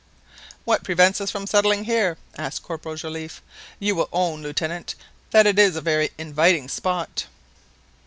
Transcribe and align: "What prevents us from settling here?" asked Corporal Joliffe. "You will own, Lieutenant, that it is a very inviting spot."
"What 0.65 0.83
prevents 0.83 1.21
us 1.21 1.29
from 1.29 1.45
settling 1.45 1.83
here?" 1.83 2.17
asked 2.35 2.63
Corporal 2.63 2.95
Joliffe. 2.95 3.39
"You 3.77 3.93
will 3.93 4.09
own, 4.11 4.41
Lieutenant, 4.41 4.95
that 5.29 5.45
it 5.45 5.59
is 5.59 5.75
a 5.75 5.79
very 5.81 6.09
inviting 6.17 6.69
spot." 6.69 7.27